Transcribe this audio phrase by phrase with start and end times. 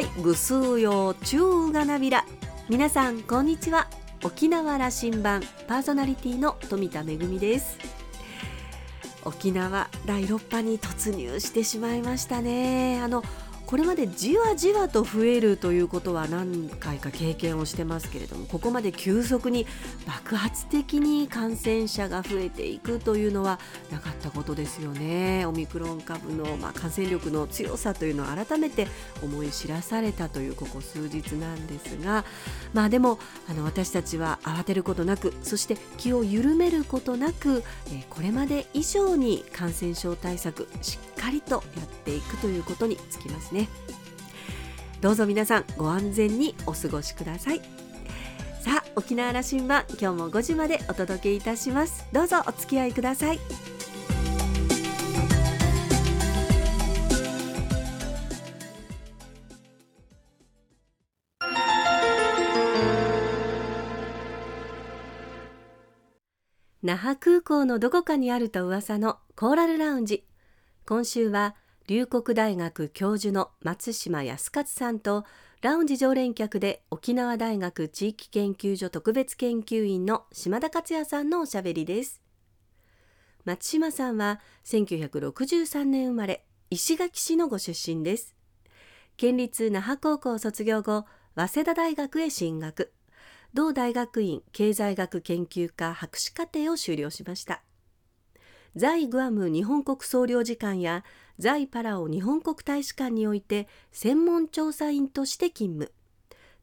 [0.00, 2.24] いぐすうようちゅうがなびら。
[2.68, 3.88] 皆さんこんにちは。
[4.24, 7.78] 沖縄羅針盤パーソナリティの富田恵です。
[9.24, 13.00] 沖縄第6波に突入してしまいましたね。
[13.02, 13.22] あの
[13.70, 19.64] これまでじわじわと増えるということは何回か経験をしてますけれどもここまで急速に
[20.08, 23.60] 爆発的に感染者が増えていくというのは
[23.92, 28.88] なかったことですよねオミクロン株の、まあ、感染力の強さというのを改めて
[29.22, 32.24] 思い知らされたというここ数日なんですが
[32.74, 43.59] まあでもあの私たちは慌てることなくそして気を緩めることなく、えこれまで以上に感染症対策しっかりとやっていくということにつきますね。
[43.60, 43.68] ね。
[45.00, 47.60] どうぞ皆さんご安全にお過ごしください。
[48.60, 52.06] さあ沖縄羅針盤今日も5時までお届けいたします。
[52.12, 53.38] どうぞお付き合いください。
[66.82, 70.26] 那覇空港のどこかにあると噂のコーラルラウンジ。
[70.86, 71.54] 今週は
[71.90, 75.24] 龍谷大学教授の松島康勝さんと
[75.60, 82.22] ラウンジ常連客で沖縄大学地域研究所特別研究員の島田克也さんのおしゃべりです。
[83.44, 88.36] 松島さんは1963年生まれ石垣市のご出身です。
[89.16, 92.92] 県立那覇高校卒業後早稲田大学へ進学。
[93.52, 97.64] 同大学院経済学研究科博士課程を修了しました。
[98.76, 101.04] 在グアム日本国総領事館や
[101.40, 105.92] 在パラオ日本国大使館において専門調査員として勤務。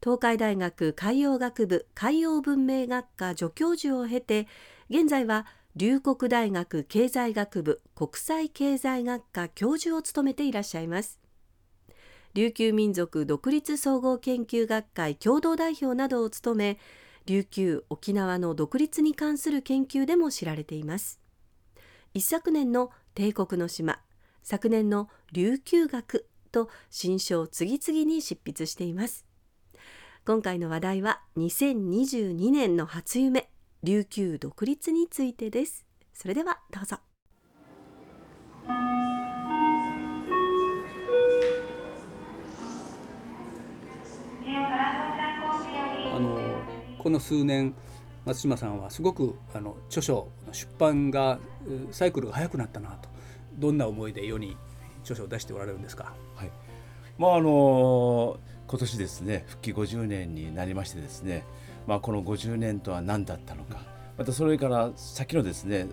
[0.04, 4.48] 東海大学海洋学部海洋文明学科助教授を経て
[4.92, 11.20] 現在は龍谷大学経済学部国際経済学科教授を務めていらっしゃいます。
[12.36, 16.80] 琉球民族独立総合研究学会共同代表などを務め
[17.26, 21.20] 琉球沖縄の独立に関する研究でも知られています。
[22.14, 24.00] 一昨年の帝国の島
[24.50, 29.26] 昨年の琉球学と新書を次々に執筆しています。
[30.26, 33.50] 今回の話題は2022年の初夢
[33.84, 35.86] 琉球独立についてです。
[36.14, 36.96] それではどうぞ。
[46.16, 46.40] あの
[46.98, 47.76] この数年
[48.24, 51.38] 松島さんはすごくあの著書の出版が
[51.92, 53.10] サイクルが早くなったなと。
[53.58, 54.56] どんな思いで世に
[55.02, 56.14] 著書を出しておられるんですか？
[56.36, 56.52] はい。
[57.18, 61.44] まああの今年ですね復帰50年になりましてですね、
[61.88, 63.82] まあこの50年とは何だったのか。
[64.18, 65.86] またそれから先のですね、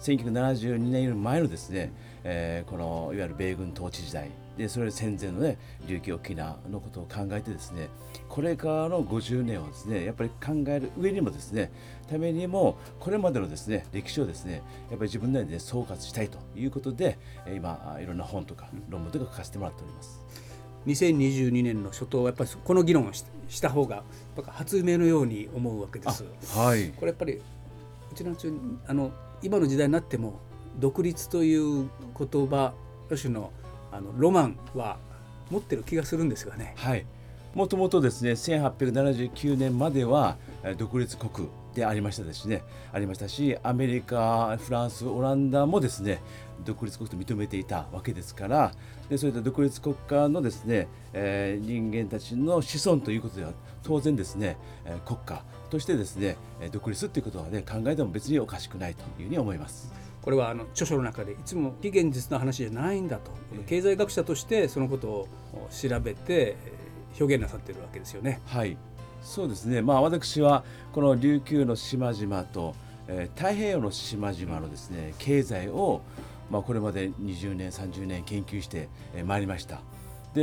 [0.00, 7.88] 1972年より前のですね、えー、このいわゆる米軍統治時代でそれ戦前のね琉球沖縄のことを考えてですね
[8.28, 11.70] これからの50年をですねやっぱり考える上にもですね
[12.08, 17.18] ためにもこれまでのですね歴史をですねやっぱり自分なりで、ね、総括したいということで
[17.54, 20.24] 今いろんな本とか論文とか書かせてもらっております。
[20.86, 24.04] 2022年の初頭はやっぱりこの議論をした方が
[24.46, 26.24] 初夢のように思うわけです。
[26.56, 28.36] はい、これやっぱりうちの
[28.86, 29.10] あの
[29.42, 30.38] 今の時代になっても
[30.78, 32.72] 独立という言葉
[33.10, 33.50] あ種の
[33.96, 34.98] あのロマンは
[35.50, 36.74] 持ってる気がするんですがね。
[36.76, 37.06] はい
[37.54, 40.36] もともとですね1879年までは
[40.76, 42.62] 独立国でありましたですね
[42.92, 46.20] ありましたしアメリカフランスオランダもですね
[46.66, 48.72] 独立国と認めていたわけですから
[49.08, 53.52] でそういった独立国家のですね、えー、人間たちの子孫ということでは
[53.82, 56.36] 当然ですね、え国家としてですね
[56.72, 60.05] 独立ということはね考えても別におかしくないというふうに思います。
[60.26, 63.30] これはあの著書の中でいつも非現実の話じゃないんだと、
[63.68, 65.28] 経済学者としてそのことを
[65.70, 66.56] 調べて
[67.20, 68.40] 表現なさってるわけですよね。
[68.44, 68.76] はい
[69.22, 72.74] そうですね、まあ、私はこの琉球の島々と、
[73.06, 76.00] えー、太平洋の島々のですね経済を、
[76.50, 78.88] まあ、これまで20年30年研究して
[79.24, 79.76] まいりました。
[80.34, 80.42] で、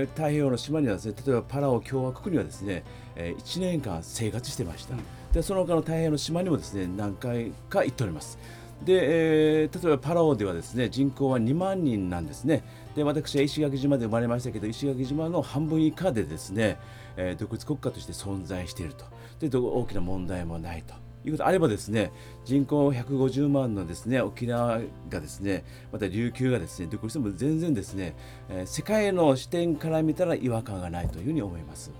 [0.00, 2.82] えー、太平洋の島にはですね例えばパラオ共和国にはですね、
[3.14, 4.94] えー、1年間生活してました。
[5.34, 8.38] でその他の太平洋の島にもですね何回か行っております。
[8.84, 12.64] で、えー、例えばパラオではですね人口は2万人なんですね。
[12.94, 16.78] で私は石垣島で生まれましたけど石垣島の半分以下でですね、
[17.16, 19.04] えー、独立国家として存在していると
[19.48, 20.94] で大きな問題もないと。
[21.24, 22.10] いうことあればですね
[22.44, 28.16] 人口150万のですね沖縄がですねまた琉球がですね独立しても全然ですね、
[28.48, 31.92] えー、世界の視点から見たら違和感がないというふうに思います。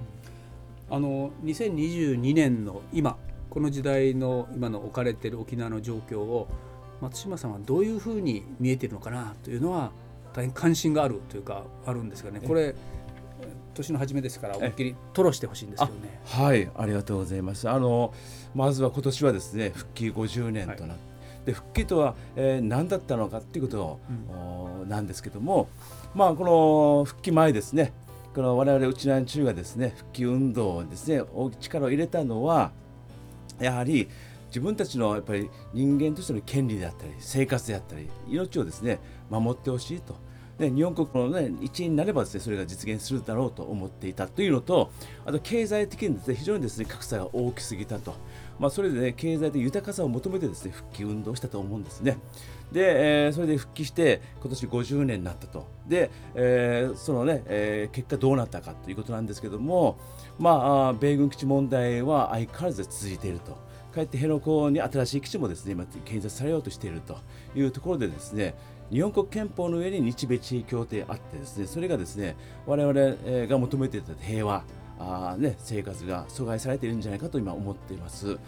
[0.91, 3.17] あの2022年の今
[3.49, 6.49] この時代の今の置かれている沖縄の状況を
[7.03, 9.91] 松島さんはどういうふうに見えているのかなというのは
[10.33, 12.75] 大変関心があるというかあるんですがねこれ
[13.75, 16.21] 年の初めですから思いっきり吐露してほしいんですよね。
[16.25, 17.69] はいありがとうございます。
[17.69, 18.13] あの
[18.55, 24.01] まずは今年はですね復帰50年となって、はい、で復帰とは、えー、何だったのかっていうことを、
[24.83, 25.69] うん、なんですけども
[26.15, 27.93] まあこの復帰前ですね
[28.35, 31.23] この我々内南中がですね復帰運動にですね
[31.59, 32.73] 力を入れたのは
[33.59, 34.09] やはり
[34.53, 39.01] 自分たちのやっぱり人間としての権利であったり生活であったり命をですね
[39.31, 40.15] 守ってほしいと。
[40.59, 44.93] で日本国の、ね、一員になればですねそれが実現するだろうと思っていたというのと
[45.25, 48.15] あと経済的にですね非常にですね格差が大きすぎたと、
[48.59, 52.19] まあ、それで、ね、経済的豊かさを求めてですね復帰運動したと思うんですね。
[52.71, 59.99] で、えー、それで復帰して今年50年になったとで、えー、そのね、えー、結果どうなったかということなんですけども
[60.39, 63.72] まあ米軍基地問題は相変わらず続いていると。
[63.93, 67.19] かえって辺野古に新しい基地もですね今建設されようとしていると
[67.55, 68.55] いうところでですね
[68.91, 72.37] 日本国憲法の上に日米地位協定あってですねそれがですね
[72.67, 74.65] 我々が求めていた平和
[74.99, 78.39] あ、ね、生活が阻害されているんじゃないかと今思っています。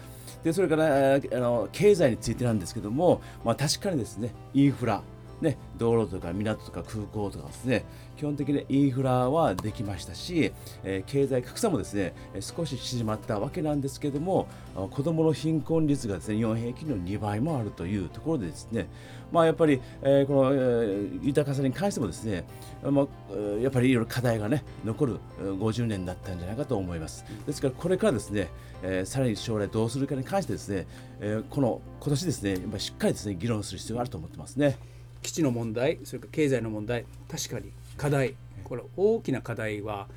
[0.43, 5.01] でそれからあの経済についてなんですけども、まあ、確かにですねインフラ
[5.41, 7.85] ね、道路とか港とか空港とかですね
[8.15, 10.53] 基本的にインフラはできましたし、
[10.83, 14.47] えー、経済格差もですね少し縮まったわけなんですけども
[14.91, 18.87] 子どもの貧困率がですね日本平均の2倍もあるというところでですね
[19.31, 22.45] まあやっぱり、えー、この、えー、豊かさに関してもですね、
[22.81, 28.47] まあ、やっぱりいろいろ課題がね残る50年だったんじゃないかと思いますですからこれからですね、
[28.81, 30.87] えー、さらに将来どうするかに関してですね、
[31.19, 34.94] えー、この今年ですねやっぱりしっかりですね議論する必要があると思ってますね。
[35.25, 38.35] 基地の問題それから経済の問題確かに課題。
[38.63, 40.07] これ大きな課題は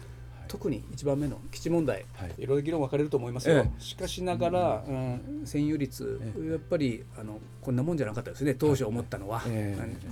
[0.48, 8.54] 特に1番目の基地問題、はい、いろいろ議論分かれると思いますよ、ええ、しかしながら、うん、占有率、え、やっぱりあのこんなもんじゃなかったですね。
[8.54, 9.42] 当初思ったのは、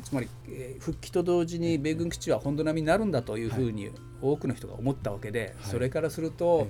[0.03, 3.91] つまり、えー、復帰と同時に米軍基地は本土並みになるんだというふうに
[4.21, 6.69] 多くの人が思ったわけで、それからすると、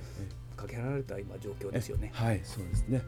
[0.55, 2.11] かけられた今状況ですよね。
[2.13, 3.01] はいそうですね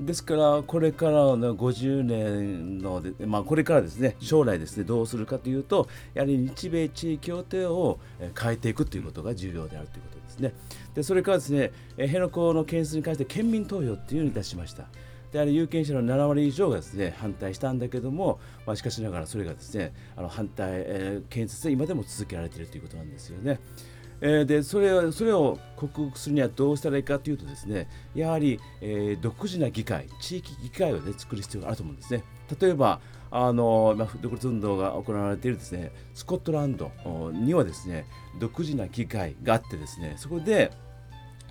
[0.00, 7.98] ですからこれからの50年ので、まあ、これからですね将来ですねどうするかというとやはり日米地位協定を
[8.40, 10.54] 変えていくということが重要であるということですね。
[10.94, 14.84] でそれからですね辺野古の件数に関して県民投票っていうのをいたしました。
[15.32, 23.60] であれ有権者の7割以上がですね反対したんだけども、まあ、しかしながらそれがですねあの反対、えー、建設で今でも続けられているということなんですよね。
[24.20, 32.22] えー、でそれそれを克服するにはどうしたらいいかというとですねやはり、えー、独自な議会地域議会を、ね、作る必要があると思うんですね。
[32.60, 33.00] 例えば
[33.30, 36.90] あの、ま、独立運動が行われているですねスコットランド
[37.32, 38.06] にはですね
[38.40, 40.72] 独自な議会があってですねそこで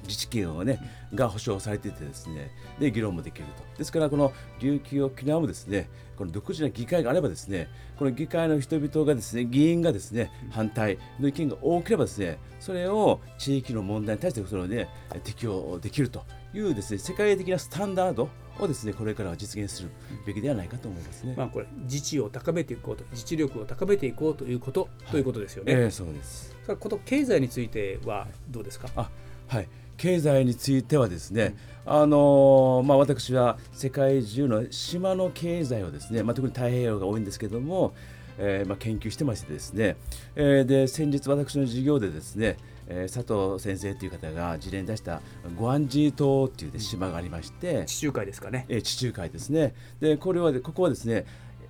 [0.04, 0.80] 自治権をね
[1.14, 14.90] が保障されていてですねで議論もできるとですからこの琉球沖縄もですねこの独自な議会があればですねこの議会の人々がですね議員がですね反対の意見が多ければですねそれを地域の問題に対してそれをね
[15.24, 16.24] 適用できると
[16.54, 18.30] いうですね世界的なスタンダード
[18.60, 19.90] をですねこれからは実現する
[20.26, 21.34] べきではないかと思いますね。
[21.38, 25.72] まあこれ自治を高めていこうと自治力を高めていこうということ、はい、ということですよね。
[25.72, 26.54] えー、そうです。
[26.66, 28.90] それこと経済についてはどうですか？
[28.98, 29.10] あ
[29.48, 29.70] はい。
[30.00, 31.56] 経済についてはですね、
[31.86, 37.94] あのまあ、私は世界中の島の経済をですね、まあ、特に太平洋が多いんですけども、
[38.38, 39.98] えー、まあ、研究してましてですね、
[40.36, 45.22] えー、で先日私の授業でですね、えー、佐藤先生という方が事例に出した
[45.58, 49.76] グアンジー島っていう、島がありまして、地中海ですかね、えー、地中海ですね。
[50.00, 51.26] でこれはここはですね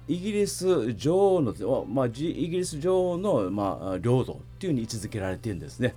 [0.07, 5.93] イギリス女王の、まあ、イギリス女王の、まあ、領土っていうふうに位置づけられているんですね。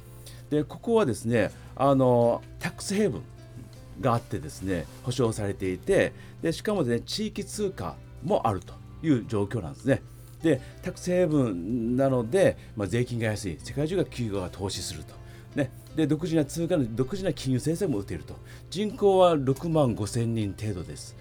[0.52, 3.22] でここはですねあのタックスヘイブン
[4.02, 10.02] があってですね保証されていてでしかも、ね、地域通貨もあるという状況なんですね。
[10.42, 15.14] でタックスヘイブンなので、まあ、税金が安い世界中が企業が投資すると。
[15.54, 18.34] ね、で独自な通貨の独自な金融政策も打てると
[18.70, 21.14] 人口は6万5千人程度です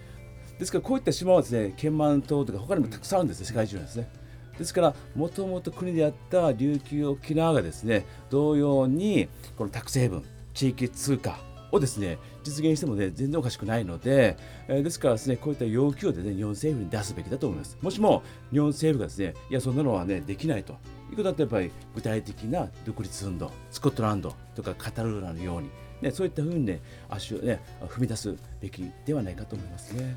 [0.58, 4.10] ですからこういった島はですねケンマン島とか他にもたくさんあるんですね世界中なんですね
[4.58, 11.38] ですからもともと国であった琉球沖縄がですね同様にこのタク成分地域通貨
[11.70, 14.36] をですね実現してもね全然おかしくないので、
[14.68, 20.74] えー、ですからですねこういった要求をでね日本政府に出すべきだと思いますもしも日本政府がですねいやそんなのはねできないと
[21.10, 25.70] いうことだとやっぱり具体的な独立運動スコットランドとかカタルーナのように
[26.02, 30.16] ね、そういったふうにね足をね踏み出すべきではないかと思いますね。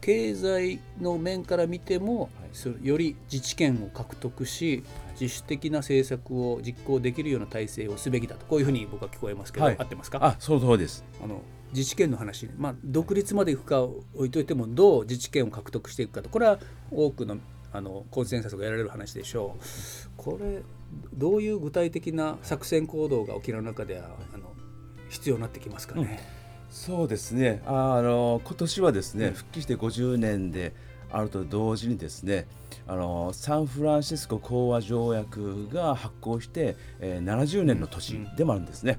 [0.00, 2.28] 経済の面から見ても、は
[2.82, 4.84] い、より自治権を獲得し、
[5.20, 10.18] 自主的な政策を実行できるような体制をすべきだとこういうふうに僕は聞こえますけど、はい、合ってますか？
[10.24, 11.04] あそうそうです。
[11.22, 11.42] あの
[11.72, 16.58] 自治権の話、まあ、独立までいくか置いといてもどう自治権を獲得していくかとこれは
[16.90, 17.36] 多くの
[17.70, 19.62] あのコンセンサスが得られる話でしょう。
[20.16, 20.62] これ
[21.12, 24.54] どういう具体的な作戦行動が沖縄の中ではあの
[25.10, 26.37] 必要になってきますかね？
[26.70, 30.72] そうですねあの今年はですね、うん復帰して50年で
[31.10, 32.46] あると同時にですね
[32.86, 38.98] あのサンフランシスコ講和条約が発効して、えー70年の年でもあるんですね。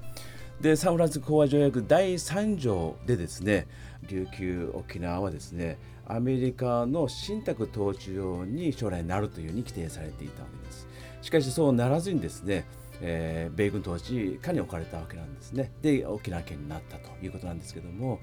[0.60, 3.66] でサンフランシスコ講和条約第3条でですね
[4.08, 10.88] 琉球沖縄はですねアメリカの信託統治用に将来なるというふうに規定されていたわけです。
[11.22, 12.64] しかしそうならずにですね
[13.00, 15.70] えー米軍統治下に置かれたわけなんですね。
[15.82, 18.20] で沖縄県になったということなんですけども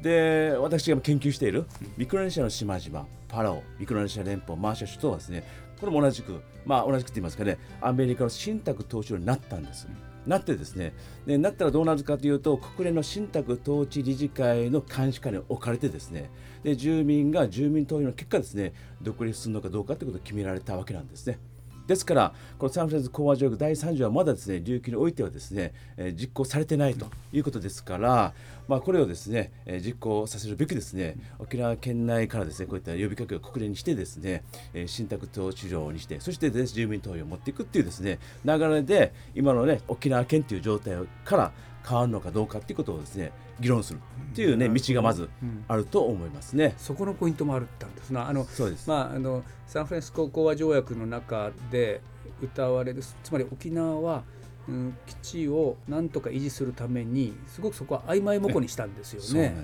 [0.00, 1.66] で私が研究している
[1.96, 5.44] ミクロネシアの島々パラオミクロネシア連邦マーシャル諸島はですね
[5.78, 9.88] これも同じくまあ同じくって言いますかねアメリカの信託統治になったんです。
[10.26, 10.94] なってですね
[11.26, 16.30] でなったらどうなるかというと国連の信託統治理事会の監視下に置かれてですね
[16.62, 21.40] で住民が住民投票の結果ですね独立するのかどうかということを決められたわけなんですね。
[21.86, 28.32] ですから、このサンフランシスコ講和条約第3条はまだですね琉球においてはですね、えー実行されてないということですから、
[28.68, 41.52] まあ、これをですね、えー実行させるべきですね沖縄県内からですねこういった呼びかけを国連にしてですね、えー信託投資料にしてそしてです住民投票を持っていくっていうですね流れで今のね沖縄県という状態から
[41.86, 43.98] 変わるのかどうかっていうことをですね議論する
[44.32, 45.64] っていうね道がまずうん。
[45.68, 46.74] あると思いますね。
[46.78, 48.28] そこのポイントもあるったんですな。
[48.28, 52.00] あのそうです、まあ、あのサンフランシスコ講和条約の中で
[52.40, 54.22] 歌われるつまり沖縄は、
[54.68, 59.54] うん、基地をなんとか維持するためにすごくそこは曖昧模糊にしたんですよね。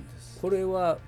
[0.41, 0.99] これは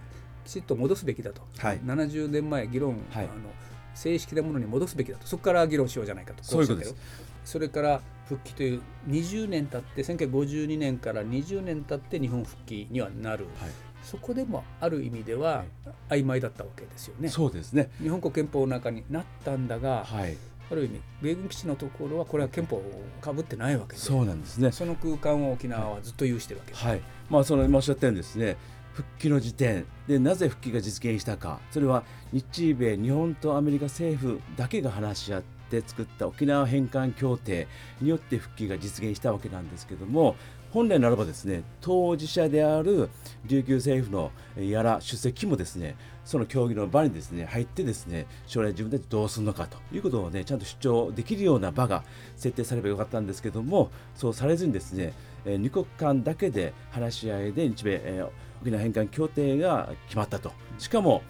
[0.44, 1.80] きちっと戻すべきだと、はい。
[1.80, 3.24] 70年前議論、はい。
[3.24, 3.50] あの
[3.94, 5.26] 正式なものに戻すべきだと。
[5.26, 6.42] そこから議論しようじゃないかと。
[6.42, 6.96] そういうことです
[7.44, 13.70] それから復帰という20年経って1952年から20年経って日本復帰にはなる、はい
[14.02, 15.64] そこでもある意味では
[16.08, 17.28] 曖昧だったわけですよね。
[17.28, 17.90] そうですね。
[18.00, 20.36] 日本国憲法の中になったんだが、はい、
[20.70, 22.82] ある意味米軍基地のところはこれは憲法を
[23.20, 24.72] かぶってないわけでそうなんですね。
[24.72, 26.84] その空間を沖縄はずっと有してるわけです。
[26.84, 28.56] はい、まあその今おっしゃったようにですね
[28.94, 37.68] 復帰の時点でなぜ復帰が実現したかそれは日米日本とアメリカ政府だけが話し合って作った沖縄返還協定
[38.00, 40.34] によって復帰が実現したわけなんですけども
[40.72, 43.08] 本来ならばですね当事者である
[43.46, 52.04] 琉球政府のやら出席もですねその協議の場にですね入ってですね将来自分たちどうするのかということをねちゃんと主張できるような場が
[52.36, 55.12] 設定されればよかったんですけどもそうされずにですね
[55.44, 60.52] えー二国間だけで話し合いで日米、えー沖縄返還協定が決まったと。
[60.78, 61.22] しかも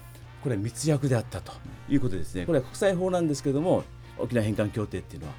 [0.42, 1.52] これ密約であったと
[1.88, 2.47] いうことですね。
[2.47, 3.85] これは国際法なんですけども
[4.23, 5.35] 沖縄返還協定っていうのは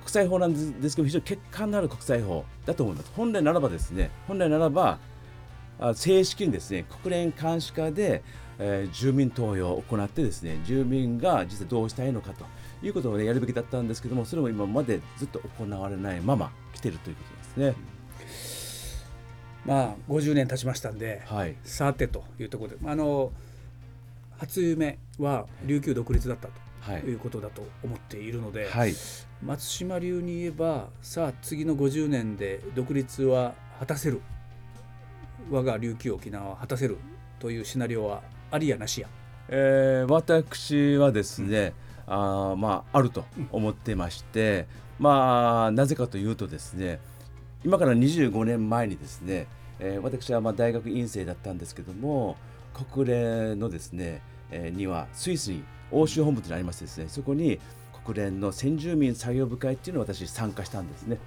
[0.00, 3.12] 国際法なんですけど非常に欠陥のある国際法だと思います。
[3.16, 4.98] 本来ならばですね本来ならば
[5.80, 8.22] あ正式にですね国連監視下で、
[8.58, 12.44] えー住民投票を行ってですね住民が実際どうしたいのかと
[12.82, 17.94] いうことを、ね、やるべきだったんですけどもそれも今までずっと行われないまま来ているということですね。
[19.64, 21.56] まあ50年経ちましたんで、はい。
[21.64, 23.32] さてというところであの
[24.38, 26.63] 初夢は琉球独立だったはいと
[26.98, 27.00] い。
[27.02, 28.94] うことだと思っているので、はい。
[29.42, 34.20] 松島流に言えばさあ次の50年で独立は果たせる？
[35.50, 36.96] 我が琉球沖縄は果たせる
[37.38, 39.08] というシナリオはありやなしや。
[39.48, 41.74] えー私はですね、
[42.06, 44.66] あーまああると思ってまして、
[44.98, 47.00] まあなぜかというとですね
[47.64, 49.46] 今から25年前にですね、
[49.80, 52.36] えー私はまあ大学院生だったんですけども
[52.92, 57.58] 国連のですね、えーにはスイスに欧州本部というのがありましてですねそこに
[58.04, 61.18] 国連の先住民作業部会っていうのを私参加したんですね。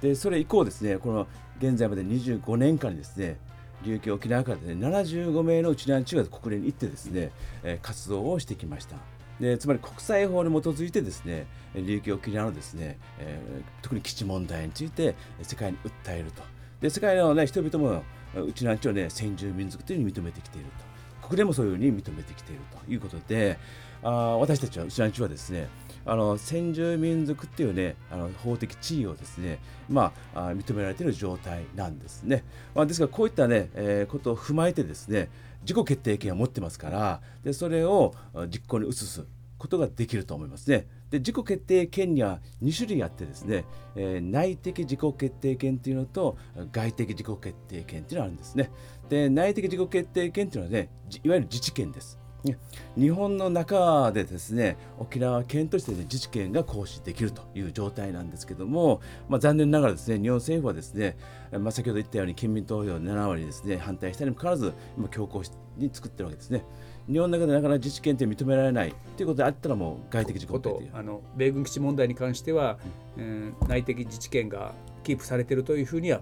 [0.00, 1.26] でそれ以降ですねこの
[1.58, 3.36] 現在まで25年間にですね
[3.82, 7.30] 琉球沖縄からでね75名のうちの地が国連に行ってですね、
[7.62, 8.96] え活動をしてきました。
[9.40, 16.42] でつまり国際法に基づいてですね琉球沖縄のですね、えー特に基地問題について世界に訴えると。
[16.80, 18.02] で世界の、ね、人々も
[18.34, 20.87] うちの地をね先住民族というふうに認めてきていると。
[21.28, 23.58] 国連もそういうふうに認めてきているということで
[24.02, 25.68] あ私たちはうちの地はですね
[26.06, 29.58] あの先住民族っていうねあの法的地位をですね、
[29.90, 32.44] まあ、認められている状態なんですね。
[32.74, 35.28] まあ、ですからこういったね、えーことを踏まえてですね
[35.62, 38.14] 自己決定権を持ってますからでそれを
[38.46, 39.26] 実行に移す
[39.58, 40.86] ことができると思いますね。
[41.10, 46.36] で自己決定権には2種類あってですね、えー内的自己決定権というのと
[46.70, 48.70] 外的自己決定権というのがあるんですね。
[49.08, 50.90] で内的自己決定権というのはね
[51.24, 52.18] いわゆる自治権です。
[52.44, 52.58] ね
[52.96, 61.16] 日本の中でですね沖縄県として、ね、自治権が行使できるという状態なんですけども、まあ、残念ながらですね日本政府はですね、
[61.52, 65.42] まあ、先ほど言ったように県民投票7割ですね反対したにもかかわらず今強行
[65.76, 66.64] に作ってるわけですね。
[67.08, 72.78] 日本の中でなかなか自治権って認められないということであったらもう外的自己ことあの米軍基地問題に関しては、
[73.16, 76.20] うん、内的自治権がキープされているというふうには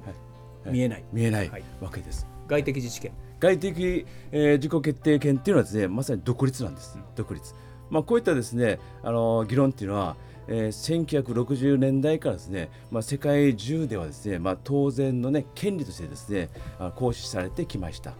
[0.64, 1.50] 見えない、見えない。
[1.80, 2.26] わけです。
[2.46, 7.55] 外的自治権外的、えー、自己決定権っていうのはですねまさに独立なんです、独立。
[7.88, 10.16] まあ、こういったですねあの議論っていうのは
[10.49, 16.50] えー、1960年代からですね、まあ、世界中ではですね、まあ、当然の、ね、権利としてですね
[16.95, 18.12] 行使されてきました。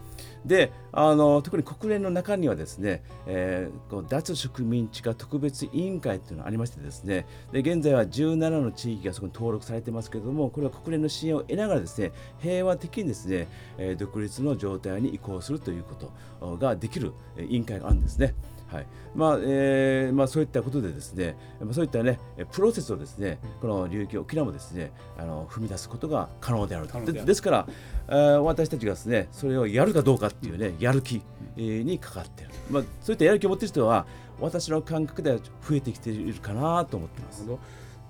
[0.45, 15.95] であの特に国連の中にはですね、えー、こう脱植民地化特別委員会というのがありましてですねで現在は17の地域がそこに登録されてますけれどもこれは国連の支援を得ながらですね平和的にですね、えー、独立の状態に移行するというこ
[16.39, 18.33] とができる委員会があるんですね。
[18.67, 18.87] はい。
[19.15, 21.35] まあえーまあ、そういったことでですね
[21.71, 22.19] そういった、ね、
[22.51, 26.99] プロセスをですねこの流域沖縄もですねあの踏み出すことが可能であると。
[27.01, 27.67] でですから、
[28.07, 31.21] えー、私たちがですねそれをやるかどうかっていうねやる気、
[31.55, 34.05] えー、にかかっている、まあ、そういったやる気を持っている人は
[34.39, 37.45] 私の感覚では増えてきているかなと思ってます。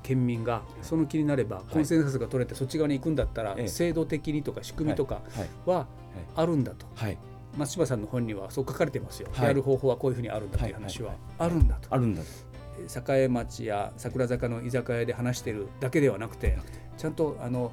[0.04, 5.22] 県民がその気になればコンセンサスが取れてそっち側に行くんだったら、制度的にとか仕組みとか
[5.66, 5.88] は
[6.36, 7.18] あるんだと、はい
[7.58, 11.16] 松島さんの本にはそう書かれてますよ、はい、やる方法はこういうふうにあるんだという話は。
[11.40, 11.94] あるんだと。
[11.94, 12.28] あるんだと。
[13.16, 16.58] 栄町や桜坂の居酒屋で話しているだけではなくて
[16.96, 17.72] ちゃんとあの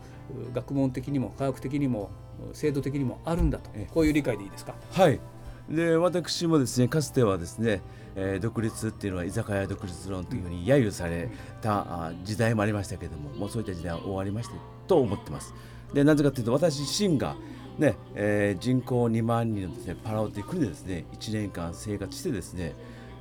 [0.54, 2.10] 学問的にも科学的にも
[2.54, 3.70] 制度的にもあるんだと。
[3.92, 4.74] こういう理解でいいですか？
[4.92, 5.20] はい。
[5.68, 7.80] で私もですねかつてはですね、
[8.16, 11.30] えー、独立っていうのは居酒屋独立論というふうに揶揄され
[11.62, 14.54] た時代もありましたけれどももうそういった時代は終わりました
[14.86, 15.54] と思ってます。
[15.92, 17.36] でなぜかというと私自身が
[17.78, 22.72] ねえー、人口2万人のです、ね、パラオという国でですね1年間生活してですね、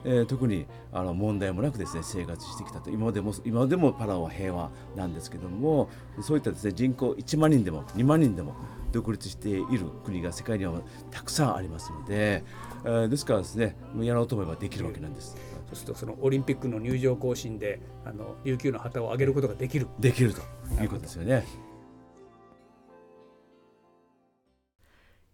[0.05, 5.89] えー、特にあの問題もなくですね生活してきたと今でも今でもパラオは平和なんですけども
[6.22, 8.55] そういったですね人口1万人でも2万人でも
[8.91, 12.43] 独立している国が世界にはたくさんありますので、
[12.86, 15.36] えー、ですからですねやろうと思えばできるわけなんです。
[15.67, 20.42] そうするとそのオリンピックの入場行進であの琉球の旗を上げることができるできると
[20.83, 21.44] いうことですよね。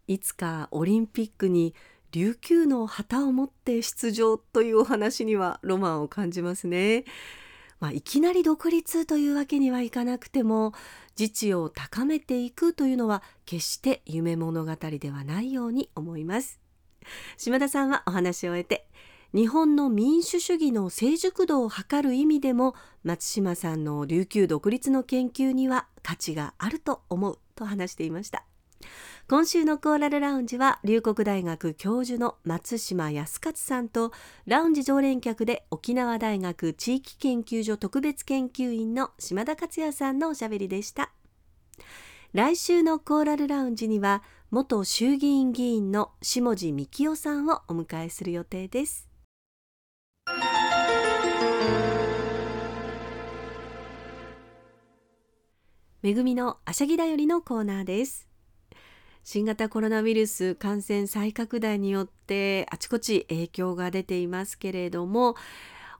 [0.09, 1.75] いつかオリンピックに
[2.11, 7.05] 琉球の旗を持って出場というお話にはロマンを感じますね。
[7.79, 10.73] まあ、いきなり独立というわけにはいかなくても
[11.17, 16.59] 自治を高めていくというのは決して夢物語ではないように思います。
[17.37, 18.87] 島田さんはお話を終えて
[19.35, 28.48] 日本の民主主義の成熟度を測る意味でも松島さんの琉球独立の研究には価値があると思うと話していました。
[29.27, 34.11] 今週のコーラルラウンジは龍谷大学教授の松島康勝さんと
[34.45, 41.11] ラウンジ常連客で沖縄大学地域研究所特別研究員の島田克也さんのおしゃべりでした。
[42.33, 49.09] 来週のコーラルラウンジには元衆議院議員の下地幹夫さんをお迎えする予定です。
[56.01, 58.28] めぐみのあしゃぎだよりのコーナーです。
[59.23, 65.35] 新型コロナウイルス感染再拡大によってあちこち影響が出ていますけれども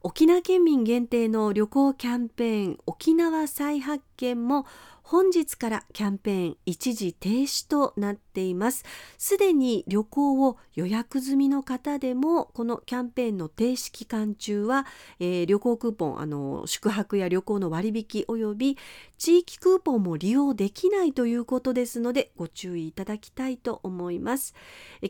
[0.02, 4.66] 沖縄県民限定の旅行キャンペーン沖縄再発見も
[5.04, 8.86] 本日からキャンペーン一時停止となっています。
[9.18, 14.86] すでに旅行を予約済みの方でもこのキャンペーンの停止期間中は、
[15.20, 18.78] えー、旅行クーポンあの宿泊や旅行の割引および
[19.18, 24.54] 地域クーポンも利用できないということですのでご注意いただきたいと思います。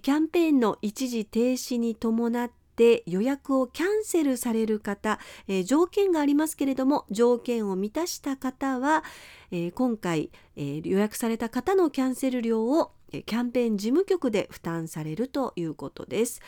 [0.01, 9.03] キャンペーンの一時停止に伴ってで予約をキャンセルされる方、えー、条件がありますけれども条件を満たした方は、
[9.51, 16.41] えー、今回、えー、予約された方のキャンセル料をキャンペーン事務局で負担されるということです。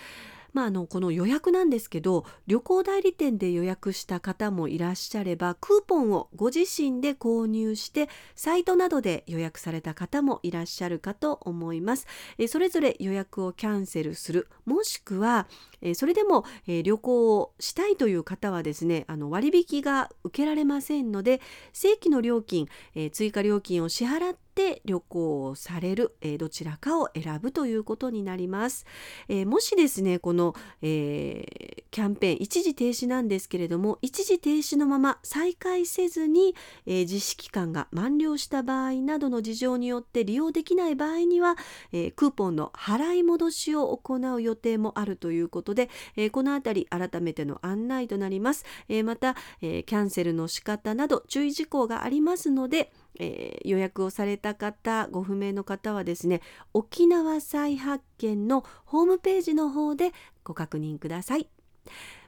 [0.54, 12.08] まあ、あのこの予約なんですけど旅行代理店で予約した方もいらっしゃればクーポンをご自身で購入してサイトなどで予約された方もいらっしゃるかと思います。
[12.38, 15.48] えそれぞれ予約をキャンセルするもしくは
[15.82, 21.41] えそれでも、え旅行をしたいという方はですねあの割引が受けられませんので
[21.74, 28.86] 正規の料金、え追加料金を支払って旅行をされる、えどちらかを選ぶということになります。
[29.28, 41.58] えもしですねこの、えー、キャンペーン一時停止なんですけれども一時停止のまま再開せずに、えー、実施期間が満了した場合などの事情によって利用できない場合には、
[41.91, 48.65] えー、クーポンの払い戻しを行う予定もあるということで、えこの辺り改めての案内となります。
[48.89, 56.41] えまた、えキャンセルの仕方など注意事項がありますのでえー、予約をされた方ご不明の方はですね
[56.73, 60.12] 沖縄再発見のホームページの方で
[60.43, 61.47] ご確認ください。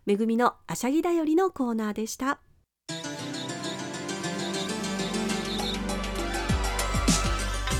[0.05, 2.39] めぐみのあしゃぎだよりのコーナーでした。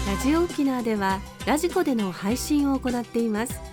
[0.07, 3.72] ラジオ沖縄ではラジコでの配信を行っています。